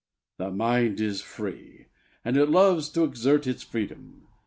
[0.37, 1.85] The mind is free,
[2.25, 4.23] and it loves to exert its freedom.